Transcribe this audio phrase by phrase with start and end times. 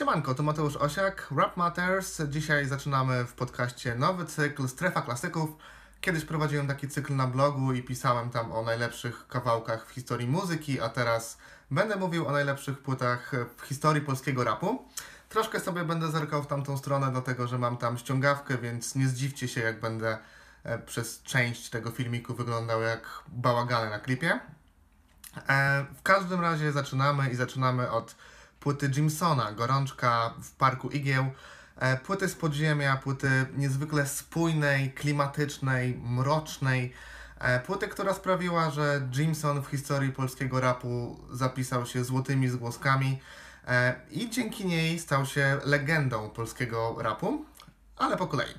[0.00, 2.22] Siemanko, to Mateusz Osiak, Rap Matters.
[2.28, 5.50] Dzisiaj zaczynamy w podcaście nowy cykl Strefa Klasyków.
[6.00, 10.80] Kiedyś prowadziłem taki cykl na blogu i pisałem tam o najlepszych kawałkach w historii muzyki,
[10.80, 11.38] a teraz
[11.70, 14.84] będę mówił o najlepszych płytach w historii polskiego rapu.
[15.28, 19.48] Troszkę sobie będę zerkał w tamtą stronę, dlatego że mam tam ściągawkę, więc nie zdziwcie
[19.48, 20.18] się, jak będę
[20.64, 24.40] e, przez część tego filmiku wyglądał jak bałagany na klipie.
[25.48, 28.14] E, w każdym razie zaczynamy i zaczynamy od
[28.60, 31.24] płyty Jimsona, Gorączka w Parku Igieł.
[31.76, 36.92] E, płyty z podziemia, płyty niezwykle spójnej, klimatycznej, mrocznej.
[37.38, 43.20] E, płyty, która sprawiła, że Jimson w historii polskiego rapu zapisał się złotymi zgłoskami
[44.10, 47.44] i dzięki niej stał się legendą polskiego rapu,
[47.96, 48.54] ale po kolei.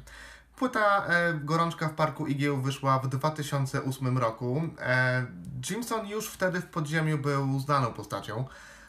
[0.61, 4.61] Płyta e, Gorączka w Parku Igieł wyszła w 2008 roku.
[4.79, 5.25] E,
[5.69, 8.45] Jimson już wtedy w podziemiu był znaną postacią.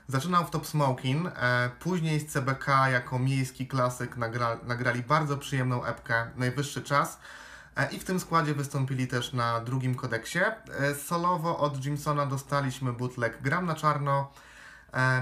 [0.08, 5.84] Zaczynał w Top Smoking, e, później z CBK jako miejski klasyk nagra, nagrali bardzo przyjemną
[5.84, 7.18] epkę Najwyższy Czas
[7.76, 10.38] e, i w tym składzie wystąpili też na drugim kodeksie.
[10.38, 14.32] E, solowo od Jimsona dostaliśmy bootleg Gram na Czarno,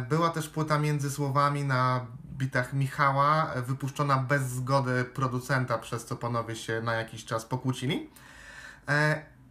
[0.09, 6.57] była też płyta między słowami na bitach Michała, wypuszczona bez zgody producenta, przez co panowie
[6.57, 8.11] się na jakiś czas pokłócili.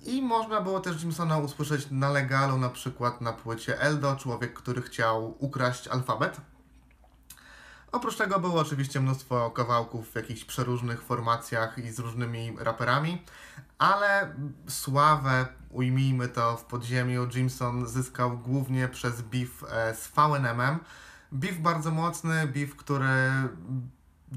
[0.02, 4.82] I można było też Jimsona usłyszeć na legalu, na przykład na płycie Eldo, człowiek, który
[4.82, 6.42] chciał ukraść alfabet.
[7.92, 13.24] Oprócz tego było oczywiście mnóstwo kawałków w jakichś przeróżnych formacjach i z różnymi raperami,
[13.78, 14.36] ale
[14.68, 20.80] sławę, ujmijmy to w podziemiu, Jimson zyskał głównie przez beef e, z VNM-em,
[21.32, 23.32] Beef bardzo mocny, beef, który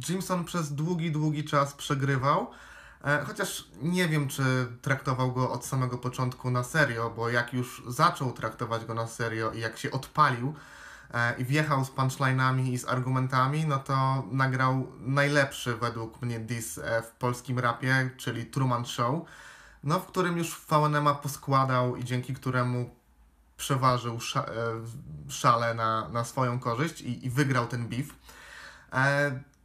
[0.09, 2.47] Jimson przez długi, długi czas przegrywał.
[3.05, 4.43] E, chociaż nie wiem, czy
[4.83, 9.51] traktował go od samego początku na serio, bo jak już zaczął traktować go na serio
[9.51, 10.55] i jak się odpalił
[11.15, 16.79] e, i wjechał z punchline'ami i z argumentami, no to nagrał najlepszy według mnie diss
[16.79, 19.23] e, w polskim rapie, czyli Truman Show,
[19.85, 22.95] no w którym już VNM poskładał i dzięki któremu
[23.57, 24.19] przeważył
[25.29, 28.07] szale na, na swoją korzyść i, i wygrał ten beef.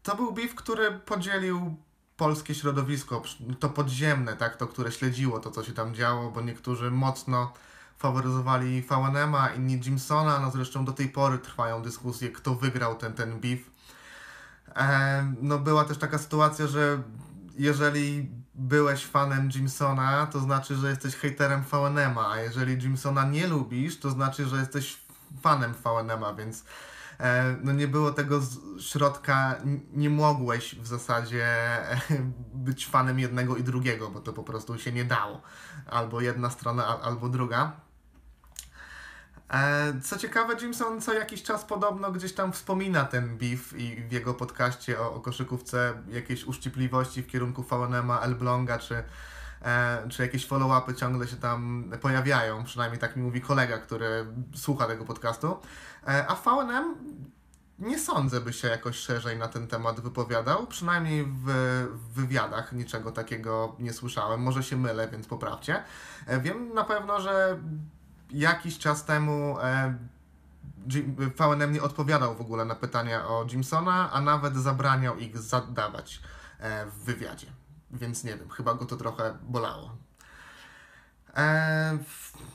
[0.03, 1.78] To był beef, który podzielił
[2.17, 3.22] polskie środowisko,
[3.59, 7.53] to podziemne, tak, to, które śledziło to, co się tam działo, bo niektórzy mocno
[7.97, 13.39] faworyzowali VNM-a, inni Jimsona, no zresztą do tej pory trwają dyskusje, kto wygrał ten, ten
[13.39, 13.59] beef.
[14.75, 17.01] E, no była też taka sytuacja, że
[17.57, 23.99] jeżeli byłeś fanem Jimsona, to znaczy, że jesteś haterem VNM-a, a jeżeli Jimsona nie lubisz,
[23.99, 24.97] to znaczy, że jesteś
[25.41, 26.63] fanem VNM-a, więc
[27.63, 28.41] no nie było tego
[28.79, 29.55] środka,
[29.94, 31.45] nie mogłeś w zasadzie
[31.91, 32.00] e,
[32.53, 35.41] być fanem jednego i drugiego, bo to po prostu się nie dało.
[35.89, 37.72] Albo jedna strona, albo druga.
[39.53, 44.11] E, co ciekawe, Jimson co jakiś czas podobno gdzieś tam wspomina ten beef i w
[44.11, 49.03] jego podcaście o, o koszykówce jakieś uszczypliwości w kierunku VNM-a, Elbląga czy, e,
[50.09, 52.63] czy jakieś follow-upy ciągle się tam pojawiają.
[52.63, 54.25] Przynajmniej tak mi mówi kolega, który
[54.56, 55.57] słucha tego podcastu.
[56.07, 56.95] E, a VNM
[57.79, 60.67] nie sądzę, by się jakoś szerzej na ten temat wypowiadał.
[60.67, 61.47] Przynajmniej w,
[62.13, 64.41] wywiadach niczego takiego nie słyszałem.
[64.41, 65.84] Może się mylę, więc poprawcie.
[66.28, 67.59] E, wiem na pewno, że
[68.31, 69.94] jakiś czas temu e,
[71.38, 76.22] VNM nie odpowiadał w ogóle na pytania o Jimsona, a nawet zabraniał ich zadawać
[76.59, 77.47] e, w wywiadzie.
[77.92, 79.98] Więc nie wiem, chyba go to trochę bolało.
[81.38, 81.98] E,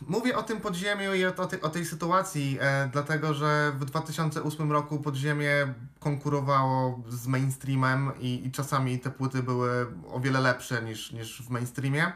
[0.06, 3.84] mówię o tym podziemiu i o, o, tej, o tej sytuacji, e, dlatego że w
[3.84, 10.82] 2008 roku podziemie konkurowało z mainstreamem i, i czasami te płyty były o wiele lepsze
[10.82, 12.12] niż, niż w mainstreamie.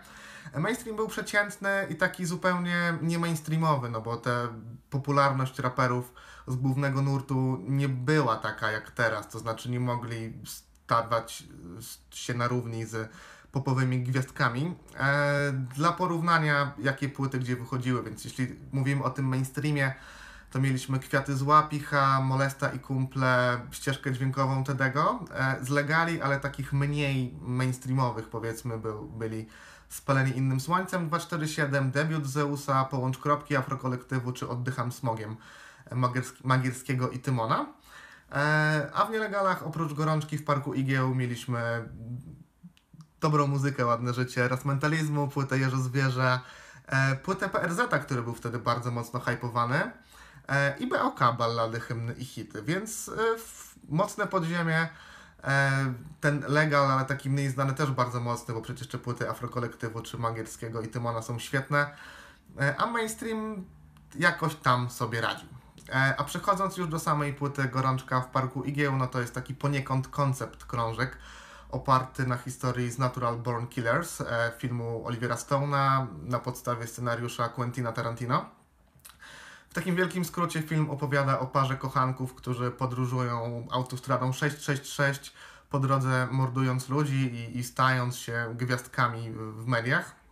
[0.55, 4.49] Mainstream był przeciętny i taki zupełnie nie mainstreamowy, no bo ta
[4.91, 6.13] popularność raperów
[6.47, 10.33] z głównego nurtu nie była taka jak teraz, to znaczy nie mogli
[10.87, 11.45] stawać
[12.11, 13.11] się na równi z
[13.53, 14.75] popowymi gwiazdkami.
[14.99, 19.95] E, dla porównania, jakie płyty gdzie wychodziły, więc jeśli mówimy o tym mainstreamie,
[20.51, 25.25] to mieliśmy Kwiaty z Łapicha, Molesta i Kumple, ścieżkę dźwiękową Tedego.
[25.35, 29.47] E, z legali, ale takich mniej mainstreamowych powiedzmy był, byli
[29.89, 35.37] Spaleni innym słońcem 247, debiut Zeusa, Połącz kropki Afrokolektywu czy Oddycham smogiem
[36.45, 37.67] Magierskiego i Tymona.
[38.37, 41.89] E, a w nielegalach oprócz gorączki w Parku Igieł mieliśmy
[43.21, 46.41] dobrą muzykę, ładne życie, raz mentalizmu, płytę Jeżo Zwierzę,
[46.87, 49.91] e, płytę PRZ, który był wtedy bardzo mocno hypowany
[50.49, 53.11] e, i BOK, ballady, hymny i hity, więc
[53.89, 54.89] mocne podziemie,
[56.21, 60.19] ten legal, ale taki mniej znany też bardzo mocny, bo przecież te płyty Afrokolektywu czy
[60.19, 61.97] Magierskiego i Tymona są świetne,
[62.79, 63.65] a mainstream
[64.19, 65.56] jakoś tam sobie radził.
[65.89, 69.55] E, a przechodząc już do samej płyty Gorączka w Parku Igieł, no to jest taki
[69.55, 71.19] poniekąd koncept krążek
[71.71, 77.93] oparty na historii z Natural Born Killers, e, filmu Olivera Stone'a na podstawie scenariusza Quentina
[77.93, 78.45] Tarantino.
[79.71, 85.33] W takim wielkim skrócie film opowiada o parze kochanków, którzy podróżują autostradą 666
[85.71, 90.26] po drodze mordując ludzi i, i stając się gwiazdkami w mediach.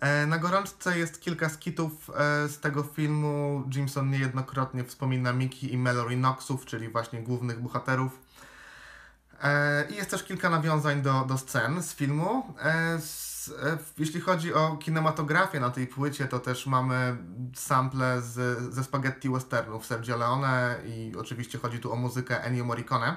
[0.00, 3.64] E, na gorączce jest kilka skitów e, z tego filmu.
[3.74, 8.20] Jimson niejednokrotnie wspomina Mickey i Mallory Knoxów, czyli właśnie głównych bohaterów.
[9.42, 12.54] E, I jest też kilka nawiązań do, do scen z filmu.
[13.98, 17.16] Jeśli chodzi o kinematografię na tej płycie, to też mamy
[17.54, 23.16] sample z, ze spaghetti westernów Sergio Leone i oczywiście chodzi tu o muzykę Ennio Morricone.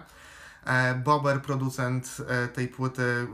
[0.68, 3.28] E, Bober, producent e, tej płyty,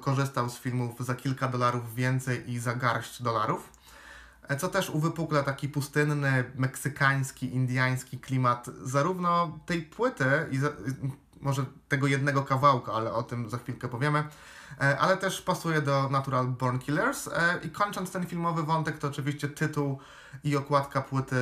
[0.00, 3.72] korzystał z filmów za kilka dolarów więcej i za garść dolarów.
[4.48, 10.68] E, co też uwypukla taki pustynny, meksykański, indiański klimat zarówno tej płyty i za,
[11.40, 14.24] może tego jednego kawałka, ale o tym za chwilkę powiemy,
[14.98, 17.28] ale też pasuje do Natural Born Killers.
[17.62, 19.98] I kończąc ten filmowy wątek, to oczywiście tytuł
[20.44, 21.36] i okładka płyty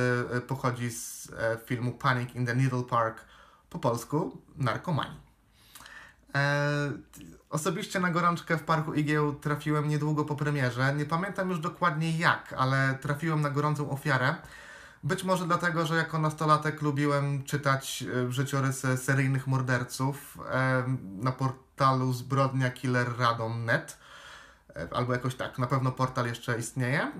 [0.47, 1.31] pochodzi z
[1.65, 3.25] filmu Panic in the Needle Park,
[3.69, 5.26] po polsku Narkomani.
[6.35, 6.91] E,
[7.49, 10.93] osobiście na gorączkę w Parku Igieł trafiłem niedługo po premierze.
[10.95, 14.35] Nie pamiętam już dokładnie jak, ale trafiłem na gorącą ofiarę.
[15.03, 22.13] Być może dlatego, że jako nastolatek lubiłem czytać e, życiorysy seryjnych morderców e, na portalu
[22.13, 23.97] zbrodnia killerradom.net
[24.91, 27.11] albo jakoś tak, na pewno portal jeszcze istnieje,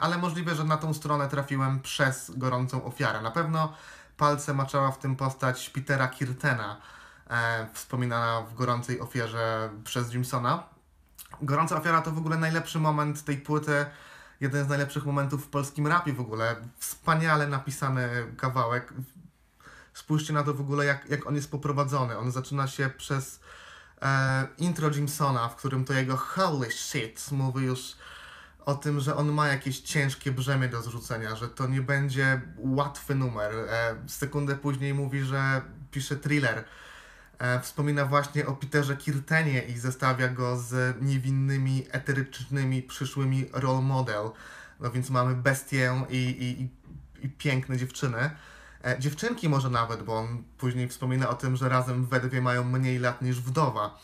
[0.00, 3.22] ale możliwe, że na tą stronę trafiłem przez gorącą ofiarę.
[3.22, 3.72] Na pewno
[4.16, 6.76] palce maczała w tym postać Petera Kirtena,
[7.72, 10.62] wspominana w Gorącej Ofierze przez Jimsona.
[11.42, 13.86] Gorąca Ofiara to w ogóle najlepszy moment tej płyty,
[14.40, 16.56] jeden z najlepszych momentów w polskim rapie w ogóle.
[16.78, 18.92] Wspaniale napisany kawałek.
[19.94, 22.18] Spójrzcie na to w ogóle, jak, jak on jest poprowadzony.
[22.18, 23.40] On zaczyna się przez
[24.02, 27.96] e, intro Jimsona, w którym to jego holy shit mówi już
[28.64, 33.14] o tym, że on ma jakieś ciężkie brzemię do zrzucenia, że to nie będzie łatwy
[33.14, 33.52] numer.
[33.54, 36.85] E, sekundę później mówi, że pisze thriller E,
[37.62, 44.30] wspomina właśnie o Peterze Kirtenie i zestawia go z niewinnymi, eterycznymi, przyszłymi role model.
[44.80, 46.68] No więc mamy bestię i, i,
[47.26, 48.30] i piękne dziewczyny.
[48.84, 52.64] E, dziewczynki może nawet, bo on później wspomina o tym, że razem we dwie mają
[52.64, 53.98] mniej lat niż wdowa.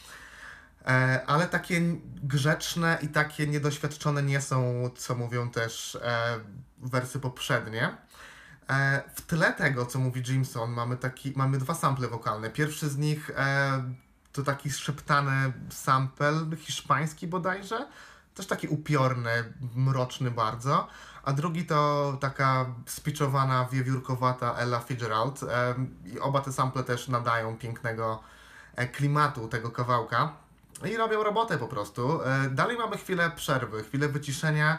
[0.87, 1.81] E, ale takie
[2.23, 5.99] grzeczne i takie niedoświadczone nie są, co mówią też
[6.79, 7.97] wersy poprzednie.
[8.71, 12.51] E, w tle tego, co mówi Jimson, mamy, taki, mamy dwa sample wokalne.
[12.51, 13.83] Pierwszy z nich e,
[14.33, 17.87] to taki szeptany sample hiszpański bodajże,
[18.35, 19.31] też taki upiorny,
[19.75, 20.89] mroczny bardzo,
[21.23, 25.43] a drugi to taka spiczowana, wiewiórkowata Ella Fitzgerald.
[25.43, 25.75] E,
[26.07, 28.23] i oba te sample też nadają pięknego
[28.93, 30.33] klimatu tego kawałka.
[30.91, 32.21] I robią robotę po prostu.
[32.51, 34.79] Dalej mamy chwilę przerwy, chwilę wyciszenia,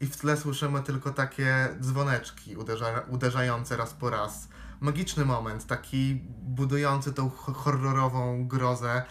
[0.00, 4.48] i w tle słyszymy tylko takie dzwoneczki uderza, uderzające raz po raz.
[4.80, 9.02] Magiczny moment, taki budujący tą horrorową grozę,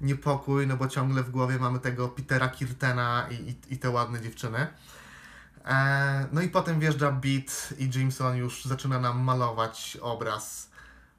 [0.00, 4.20] niepokój, no bo ciągle w głowie mamy tego Petera Kirtena i, i, i te ładne
[4.20, 4.66] dziewczyny.
[5.64, 10.70] E, no i potem wjeżdża beat i Jimson już zaczyna nam malować obraz.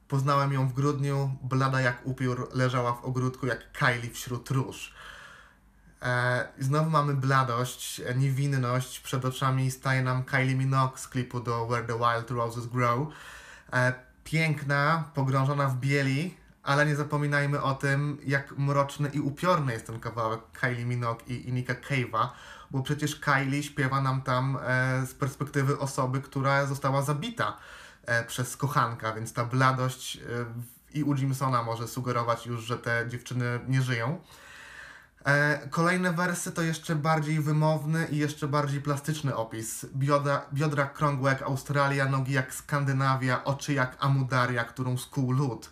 [0.08, 4.94] Poznałem ją w grudniu, blada jak upiór, leżała w ogródku jak Kylie wśród róż.
[6.02, 9.00] E, I znowu mamy bladość, niewinność.
[9.00, 13.08] Przed oczami staje nam Kylie Minogue z klipu do Where the Wild Roses Grow.
[13.74, 13.94] E,
[14.24, 20.00] piękna, pogrążona w bieli, ale nie zapominajmy o tym, jak mroczny i upiorny jest ten
[20.00, 22.28] kawałek Kylie Minogue i, i Nika Cave'a,
[22.72, 27.58] bo przecież Kylie śpiewa nam tam e, z perspektywy osoby, która została zabita
[28.06, 30.20] e, przez kochanka, więc ta bladość e,
[30.94, 34.20] i u Jimsona może sugerować już, że te dziewczyny nie żyją.
[35.26, 39.86] E, kolejne wersy to jeszcze bardziej wymowny i jeszcze bardziej plastyczny opis.
[39.96, 45.70] Biodra, biodra krągłe jak Australia, nogi jak Skandynawia, oczy jak Amudaria, którą skuł lód.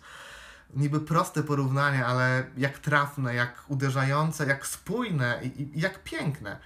[0.74, 6.58] Niby proste porównanie, ale jak trafne, jak uderzające, jak spójne i, i jak piękne.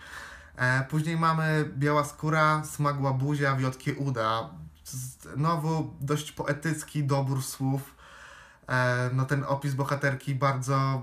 [0.56, 4.50] E, później mamy biała skóra, smagła buzia, wiotkie uda.
[5.34, 7.94] Znowu dość poetycki dobór słów.
[8.68, 11.02] E, no ten opis bohaterki bardzo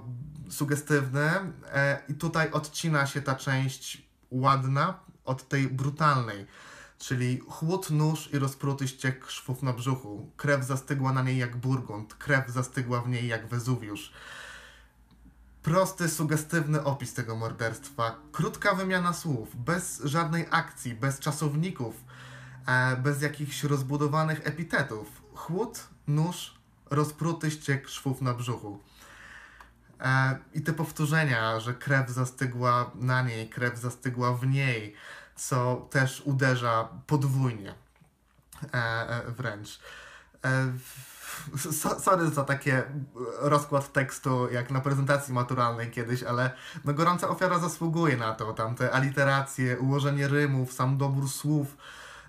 [0.49, 1.29] sugestywny
[1.73, 6.47] e, i tutaj odcina się ta część ładna od tej brutalnej,
[6.97, 12.13] czyli chłód nóż i rozpruty ściek szwów na brzuchu, krew zastygła na niej jak burgund,
[12.13, 14.13] krew zastygła w niej jak Wezuwiusz.
[15.63, 21.95] Prosty, sugestywny opis tego morderstwa, krótka wymiana słów, bez żadnej akcji, bez czasowników,
[22.67, 25.21] e, bez jakichś rozbudowanych epitetów.
[25.35, 26.60] Chłód, nóż,
[26.91, 28.79] rozpruty ściek szwów na brzuchu.
[29.99, 34.95] E, I te powtórzenia, że krew zastygła na niej, krew zastygła w niej,
[35.35, 37.73] co też uderza podwójnie
[38.73, 39.79] e, e, wręcz.
[40.45, 40.71] E,
[41.57, 42.83] so- sorry za takie
[43.39, 46.51] rozkład tekstu jak na prezentacji maturalnej kiedyś, ale
[46.85, 48.53] no gorąca ofiara zasługuje na to.
[48.53, 51.77] Tam te aliteracje, ułożenie rymów, sam dobór słów.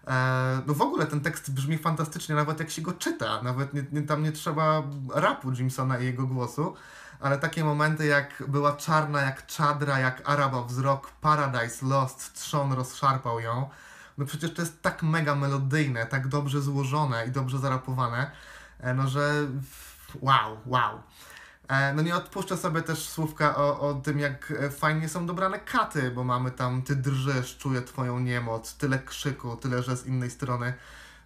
[0.06, 3.42] E, no w ogóle ten tekst brzmi fantastycznie, nawet jak się go czyta.
[3.42, 4.82] Nawet nie, nie, tam nie trzeba
[5.14, 6.75] rapu Jimsona i jego głosu.
[7.21, 13.40] Ale takie momenty jak była czarna jak czadra, jak Araba wzrok, Paradise Lost, trzon rozszarpał
[13.40, 13.68] ją.
[14.18, 18.30] No przecież to jest tak mega melodyjne, tak dobrze złożone i dobrze zarapowane,
[18.80, 19.47] e, no że
[20.21, 21.02] wow, wow.
[21.69, 25.59] E, No nie odpuszczę sobie też słówka o, o tym, jak e, fajnie są dobrane
[25.59, 30.31] katy, bo mamy tam ty drżysz, czuję twoją niemoc, tyle krzyku, tyle, że z innej
[30.31, 30.75] strony.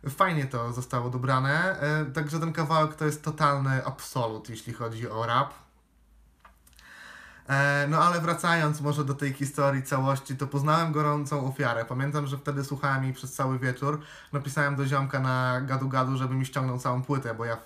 [0.09, 5.27] Fajnie to zostało dobrane, e, także ten kawałek to jest totalny absolut, jeśli chodzi o
[5.27, 5.66] rap.
[7.49, 11.85] E, No ale wracając może do tej historii całości, to poznałem gorącą ofiarę.
[11.85, 14.01] Pamiętam, że wtedy słuchałem jej przez cały wieczór.
[14.33, 17.57] Napisałem do ziomka na gadu gadu, żeby mi ściągnął całą płytę, bo ja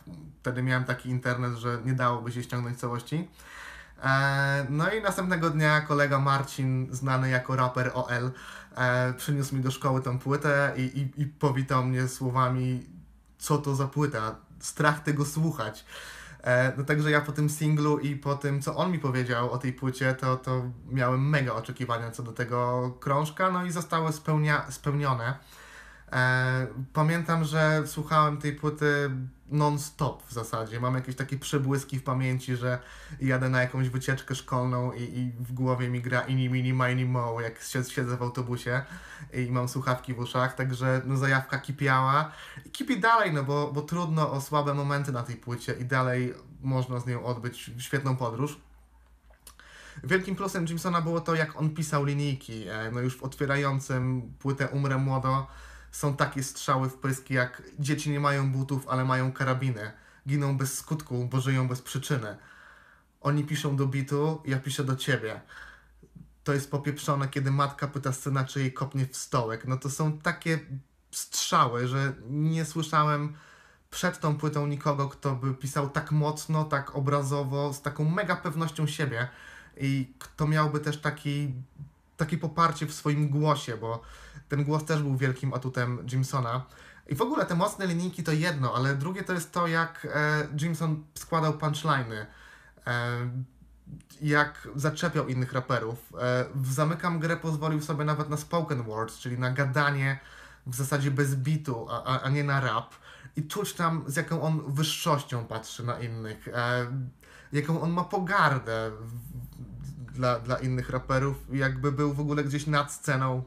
[0.40, 3.28] wtedy miałem taki internet, że nie dałoby się ściągnąć całości.
[4.02, 8.30] E, No i następnego dnia kolega Marcin, znany jako raper OL,
[8.76, 12.87] e, przyniósł mi do szkoły tą płytę i, i, i powitał mnie słowami
[13.40, 15.84] co to za płyta, strach tego słuchać.
[16.42, 19.59] E, No także ja po tym singlu i po tym, co on mi powiedział o
[19.59, 24.70] tej płycie, to, to miałem mega oczekiwania co do tego krążka, no i zostały spełnia,
[24.70, 25.38] spełnione.
[26.12, 29.11] E, Pamiętam, że słuchałem tej płyty
[29.50, 30.81] non-stop w zasadzie.
[30.81, 32.79] Mam jakieś takie przebłyski w pamięci, że
[33.21, 37.40] jadę na jakąś wycieczkę szkolną i, i w głowie mi gra Ini Mini Mini Mo,
[37.40, 38.83] jak siedzę, w autobusie
[39.33, 42.33] i mam słuchawki w uszach, także no, zajawka kipiała.
[42.67, 46.35] I kipi dalej, no bo, bo trudno o słabe momenty na tej płycie i dalej
[46.62, 48.61] można z nią odbyć świetną podróż.
[50.05, 52.69] Wielkim plusem Jimsona było to, jak on pisał linijki.
[52.69, 55.47] E, No już w otwierającym płytę Umrę Młodo
[55.90, 59.92] są takie strzały w pyski, jak dzieci nie mają butów, ale mają karabiny.
[60.28, 62.37] Giną bez skutku, bo żyją bez przyczyny.
[63.20, 65.40] Oni piszą do bitu, ja piszę do ciebie.
[66.44, 69.66] To jest popieprzone, kiedy matka pyta syna, czy jej kopnie w stołek.
[69.66, 70.59] No to są takie
[71.11, 73.35] strzały, że nie słyszałem
[73.90, 78.87] przed tą płytą nikogo, kto by pisał tak mocno, tak obrazowo, z taką mega pewnością
[78.87, 79.28] siebie
[79.76, 81.54] i kto miałby też taki,
[82.21, 84.03] takie poparcie w swoim głosie, bo
[84.49, 86.67] ten głos też był wielkim atutem Jimsona.
[87.09, 90.47] I w ogóle te mocne linijki to jedno, ale drugie to jest to, jak e,
[90.61, 92.27] Jimson składał punchliny,
[92.87, 93.31] e,
[94.23, 96.12] jak zaczepiał innych raperów.
[96.21, 100.21] E, w Zamykam grę pozwolił sobie nawet na spoken words, czyli na gadanie
[100.67, 102.95] w zasadzie bez bitu, a, a, a nie na rap.
[103.37, 106.87] I czuć tam, z jaką on wyższością patrzy na innych, e,
[107.53, 108.91] jaką on ma pogardę
[110.14, 113.43] dla, dla innych raperów, jakby był w ogóle gdzieś nad sceną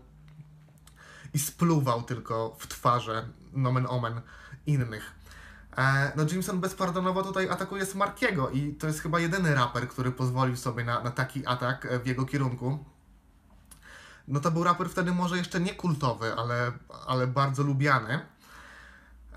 [1.34, 4.22] i spluwał tylko w twarze, nomen omen,
[4.66, 5.12] innych.
[5.78, 10.56] E, no Jimson bezpardonowo tutaj atakuje Smarkiego i to jest chyba jedyny raper, który pozwolił
[10.56, 12.86] sobie na, na taki atak e, w jego kierunku.
[14.28, 16.72] No to był raper wtedy może jeszcze nie kultowy, ale,
[17.08, 18.26] ale bardzo lubiany.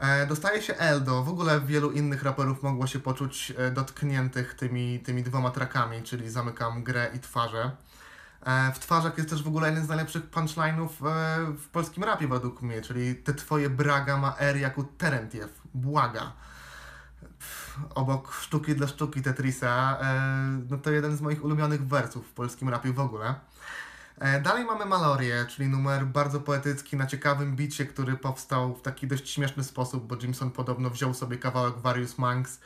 [0.00, 1.22] E, dostaje się Eldo.
[1.22, 6.30] W ogóle wielu innych raperów mogło się poczuć e, dotkniętych tymi, tymi dwoma trackami, czyli
[6.30, 7.70] Zamykam grę i Twarze.
[8.46, 10.88] E, w Twarzach jest też w ogóle jeden z najlepszych punchline'ów
[11.58, 15.62] w polskim rapie według mnie, czyli te twoje braga ma R jak u Terentiew.
[15.74, 16.32] Błaga.
[17.94, 19.98] Obok Sztuki dla Sztuki Tetrisa,
[20.70, 23.34] no to jeden z moich ulubionych wersów w polskim rapie w ogóle.
[24.18, 29.06] E, Dalej mamy Malorię, czyli numer bardzo poetycki na ciekawym bicie, który powstał w taki
[29.06, 32.60] dość śmieszny sposób, bo Jimson podobno wziął sobie kawałek Various Monks,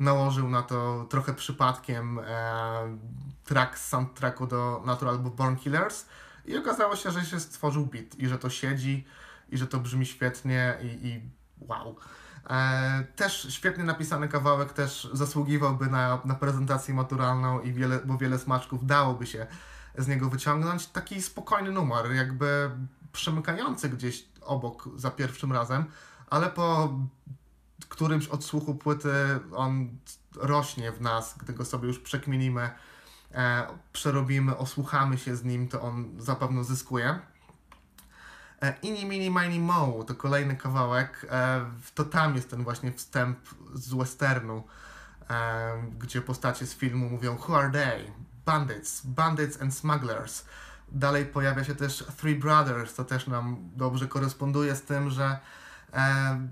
[0.00, 2.98] nałożył na to trochę przypadkiem e,
[3.44, 6.06] track z soundtracku do Natural Born Killers
[6.44, 9.06] i okazało się, że się stworzył beat i że to siedzi
[9.48, 11.20] i że to brzmi świetnie i, i
[11.60, 11.96] wow.
[12.50, 18.38] E, też świetnie napisany kawałek też zasługiwałby na, na prezentację maturalną i wiele, bo wiele
[18.38, 19.46] smaczków dałoby się
[20.02, 20.86] z niego wyciągnąć.
[20.86, 22.70] Taki spokojny numer, jakby
[23.12, 25.84] przemykający gdzieś obok za pierwszym razem,
[26.30, 26.94] ale po
[27.88, 29.12] którymś odsłuchu płyty
[29.56, 29.88] on
[30.36, 32.70] rośnie w nas, gdy go sobie już przekminimy,
[33.32, 37.18] e, przerobimy, osłuchamy się z nim, to on zapewne zyskuje.
[38.62, 41.64] E, Ini Mini Mini Mo to kolejny kawałek, e,
[41.94, 43.38] to tam jest ten właśnie wstęp
[43.74, 44.62] z westernu,
[45.30, 48.12] e, gdzie postacie z filmu mówią Who are they?
[48.50, 50.44] Bandits, bandits and smugglers.
[50.92, 55.38] Dalej pojawia się też Three Brothers, to też nam dobrze koresponduje z tym, że
[55.92, 56.48] e,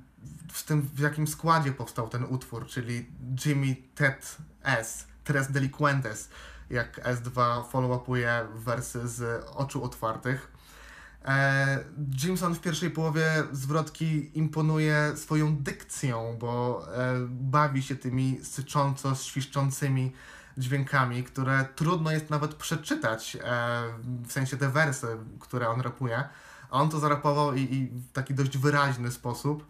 [0.52, 3.07] w tym w jakim składzie powstał ten utwór, czyli
[3.45, 6.28] Jimmy Ted S, Tres Delinquentes,
[6.71, 10.52] jak S2 follow-upuje wersy z oczu otwartych.
[11.25, 11.85] E,
[12.23, 20.12] Jimson w pierwszej połowie zwrotki imponuje swoją dykcją, bo e, bawi się tymi sycząco świszczącymi
[20.59, 23.41] dźwiękami, które trudno jest nawet przeczytać, e,
[24.23, 25.07] w sensie te wersy,
[25.41, 26.29] które on rapuje.
[26.71, 29.67] A on to zarapował i, i w taki dość wyraźny sposób.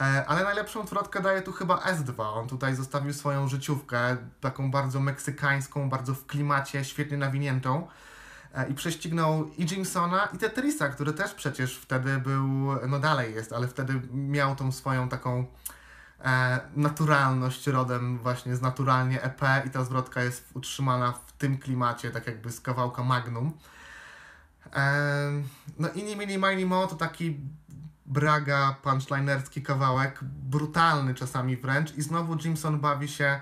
[0.00, 2.20] E, ale najlepszą zwrotkę daje tu chyba S2.
[2.20, 7.88] On tutaj zostawił swoją życiówkę, taką bardzo meksykańską, bardzo w klimacie, świetnie nawiniętą.
[8.54, 12.46] E, I prześcignął i Jimsona, i Tetrisa, który też przecież wtedy był,
[12.88, 15.46] no dalej jest, ale wtedy miał tą swoją taką
[16.76, 22.26] naturalność rodem właśnie z naturalnie EP i ta zwrotka jest utrzymana w tym klimacie, tak
[22.26, 23.52] jakby z kawałka Magnum.
[24.76, 25.42] E,
[25.78, 27.40] no i nie mini mini mo to taki
[28.06, 33.40] braga punchlinerski kawałek, brutalny czasami wręcz i znowu Jimson bawi się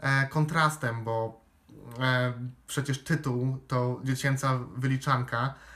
[0.00, 1.40] e, kontrastem, bo
[2.00, 2.32] e,
[2.66, 5.75] przecież tytuł to dziecięca wyliczanka, e,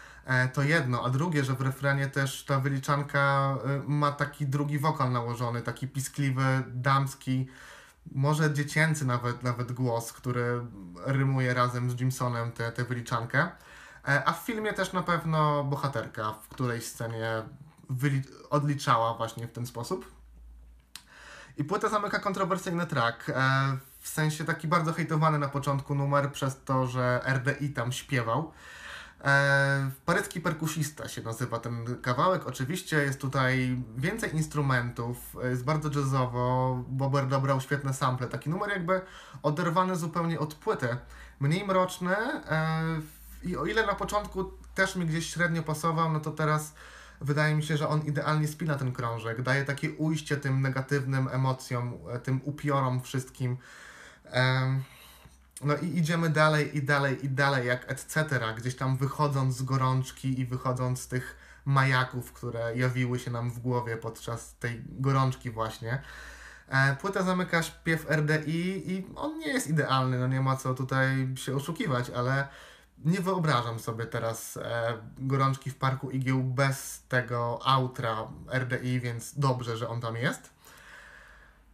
[0.53, 5.13] to jedno, a drugie, że w refrenie też ta wyliczanka e, ma taki drugi wokal
[5.13, 7.49] nałożony, taki piskliwy, damski,
[8.13, 10.61] może dziecięcy nawet, nawet głos, który
[11.07, 13.49] rymuje razem z Jimsonem tę te, te wyliczankę.
[14.09, 17.43] E, a w filmie też na pewno bohaterka w którejś scenie
[18.51, 20.13] odliczała właśnie w ten sposób.
[21.57, 23.33] I płyta zamyka kontrowersyjny track, e,
[24.01, 28.53] w sensie taki bardzo hejtowany na początku numer przez to, że RDI tam śpiewał.
[29.25, 32.47] E, perkusista się nazywa ten kawałek.
[32.47, 36.77] Oczywiście jest tutaj więcej instrumentów, jest bardzo jazzowo.
[36.89, 38.27] Bober dobrał świetne sample.
[38.27, 39.01] Taki numer jakby
[39.43, 40.97] oderwany zupełnie od płyty.
[41.41, 43.01] Mniej mroczny e,
[43.43, 46.75] i o ile na początku też mi gdzieś średnio pasował, no to teraz
[47.21, 51.99] wydaje mi się, że on idealnie spina ten krążek, daje takie ujście tym negatywnym emocjom,
[52.11, 53.57] e, tym upiorom wszystkim.
[55.61, 58.25] No i idziemy dalej i dalej i dalej, jak etc.,
[58.57, 63.59] gdzieś tam wychodząc z gorączki i wychodząc z tych majaków, które jawiły się nam w
[63.59, 66.03] głowie podczas tej gorączki właśnie.
[66.69, 71.29] E, płyta zamyka śpiew RDI i on nie jest idealny, no nie ma co tutaj
[71.37, 72.49] się oszukiwać, ale
[73.05, 79.77] nie wyobrażam sobie teraz e, gorączki w parku igieł bez tego outra RDI, więc dobrze,
[79.77, 80.51] że on tam jest.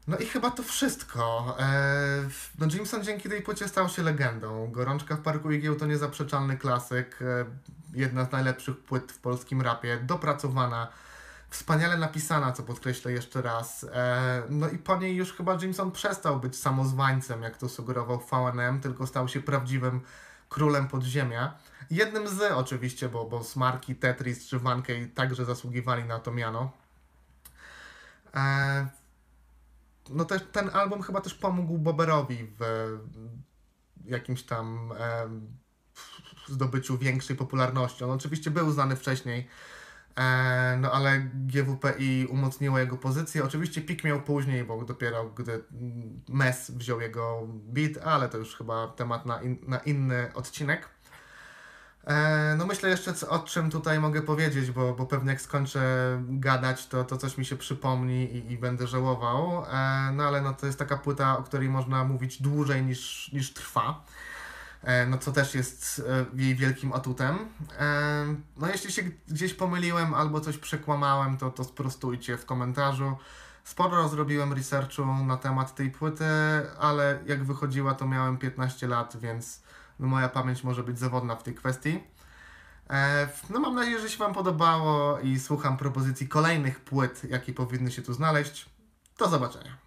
[0.09, 1.57] No i chyba to wszystko.
[1.61, 4.71] E, no Jimson dzięki tej płycie stał się legendą.
[4.71, 7.45] Gorączka w Parku Igieł to niezaprzeczalny klasyk, e,
[7.95, 10.89] jedna z najlepszych płyt w polskim rapie, dopracowana,
[11.51, 13.87] wspaniale napisana, co podkreślę jeszcze raz.
[13.93, 18.81] E, no i po niej już chyba Jimson przestał być samozwańcem, jak to sugerował VNM,
[18.81, 20.01] tylko stał się prawdziwym
[20.49, 21.55] królem podziemia.
[21.91, 26.71] Jednym z oczywiście, bo, bo Smarki, Tetris czy Vankej także zasługiwali na to miano.
[30.11, 32.63] No też ten album chyba też pomógł Boberowi w
[34.05, 35.29] jakimś tam e,
[36.49, 38.05] zdobyciu większej popularności.
[38.05, 39.49] On oczywiście był znany wcześniej,
[40.17, 43.45] e, no ale GWPI umocniło jego pozycję.
[43.45, 45.65] Oczywiście pik miał później, bo dopiero gdy
[46.29, 50.96] Mes wziął jego beat, ale to już chyba temat na, in, na inny odcinek.
[52.07, 55.81] E, no myślę jeszcze o czym tutaj mogę powiedzieć, bo, bo pewnie jak skończę
[56.29, 59.65] gadać, to, to coś mi się przypomni i, i będę żałował.
[59.65, 63.53] E, no ale no to jest taka płyta, o której można mówić dłużej niż, niż
[63.53, 64.05] trwa.
[64.83, 66.03] E, no co też jest
[66.35, 67.39] jej wielkim atutem.
[68.57, 73.17] No jeśli się gdzieś pomyliłem albo coś przekłamałem, to, to sprostujcie w komentarzu.
[73.65, 76.25] Sporo zrobiłem researchu na temat tej płyty,
[76.79, 79.66] ale jak wychodziła to miałem 15 lat, więc
[79.99, 82.01] moja pamięć może być zawodna w tej kwestii.
[82.91, 87.93] E, no mam nadzieję, że się Wam podobało i słucham propozycji kolejnych płyt, jakie powinny
[87.93, 88.67] się tu znaleźć.
[89.19, 89.86] Do zobaczenia.